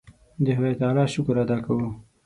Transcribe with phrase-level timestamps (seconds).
[0.45, 1.89] د خدای تعالی شکر ادا کوو.